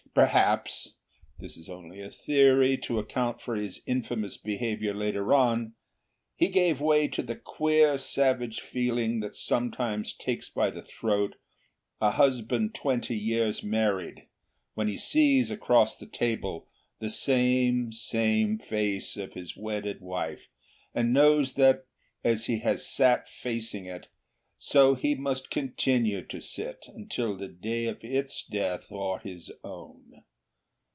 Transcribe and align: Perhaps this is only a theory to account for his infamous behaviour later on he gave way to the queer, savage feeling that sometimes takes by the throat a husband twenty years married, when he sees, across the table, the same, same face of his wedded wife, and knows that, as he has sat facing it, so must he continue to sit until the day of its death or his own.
Perhaps 0.13 0.97
this 1.39 1.55
is 1.55 1.69
only 1.69 2.01
a 2.01 2.09
theory 2.11 2.75
to 2.79 2.99
account 2.99 3.39
for 3.39 3.55
his 3.55 3.81
infamous 3.87 4.35
behaviour 4.35 4.93
later 4.93 5.33
on 5.33 5.73
he 6.35 6.49
gave 6.49 6.81
way 6.81 7.07
to 7.07 7.21
the 7.23 7.37
queer, 7.37 7.97
savage 7.97 8.59
feeling 8.59 9.21
that 9.21 9.35
sometimes 9.35 10.11
takes 10.11 10.49
by 10.49 10.69
the 10.69 10.81
throat 10.81 11.37
a 12.01 12.11
husband 12.11 12.75
twenty 12.75 13.15
years 13.17 13.63
married, 13.63 14.27
when 14.73 14.89
he 14.89 14.97
sees, 14.97 15.49
across 15.49 15.95
the 15.97 16.05
table, 16.07 16.67
the 16.99 17.09
same, 17.09 17.93
same 17.93 18.59
face 18.59 19.15
of 19.15 19.31
his 19.31 19.55
wedded 19.55 20.01
wife, 20.01 20.49
and 20.93 21.13
knows 21.13 21.53
that, 21.53 21.85
as 22.21 22.47
he 22.47 22.59
has 22.59 22.85
sat 22.85 23.29
facing 23.29 23.85
it, 23.85 24.07
so 24.63 24.95
must 25.17 25.45
he 25.45 25.49
continue 25.49 26.23
to 26.23 26.39
sit 26.39 26.85
until 26.93 27.35
the 27.35 27.47
day 27.47 27.87
of 27.87 27.97
its 28.03 28.45
death 28.45 28.91
or 28.91 29.17
his 29.19 29.51
own. 29.63 30.21